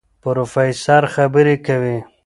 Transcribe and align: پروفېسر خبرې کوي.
پروفېسر 0.23 1.03
خبرې 1.15 1.55
کوي. 1.65 1.97